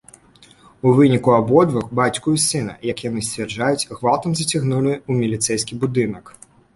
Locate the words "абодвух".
1.39-1.91